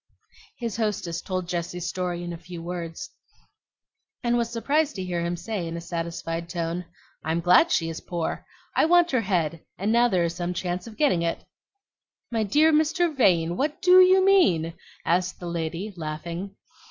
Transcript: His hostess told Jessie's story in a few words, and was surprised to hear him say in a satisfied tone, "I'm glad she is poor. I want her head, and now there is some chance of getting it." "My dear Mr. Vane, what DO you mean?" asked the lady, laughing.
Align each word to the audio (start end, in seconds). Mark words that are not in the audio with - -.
His 0.57 0.77
hostess 0.77 1.21
told 1.21 1.47
Jessie's 1.47 1.85
story 1.85 2.23
in 2.23 2.33
a 2.33 2.37
few 2.39 2.59
words, 2.63 3.11
and 4.23 4.35
was 4.35 4.49
surprised 4.49 4.95
to 4.95 5.03
hear 5.03 5.21
him 5.23 5.37
say 5.37 5.67
in 5.67 5.77
a 5.77 5.79
satisfied 5.79 6.49
tone, 6.49 6.85
"I'm 7.23 7.39
glad 7.39 7.71
she 7.71 7.87
is 7.87 8.01
poor. 8.01 8.43
I 8.75 8.85
want 8.85 9.11
her 9.11 9.21
head, 9.21 9.63
and 9.77 9.91
now 9.91 10.07
there 10.07 10.23
is 10.23 10.33
some 10.33 10.55
chance 10.55 10.87
of 10.87 10.97
getting 10.97 11.21
it." 11.21 11.45
"My 12.31 12.41
dear 12.41 12.73
Mr. 12.73 13.15
Vane, 13.15 13.55
what 13.57 13.79
DO 13.83 14.01
you 14.01 14.25
mean?" 14.25 14.73
asked 15.05 15.39
the 15.39 15.45
lady, 15.45 15.93
laughing. 15.95 16.55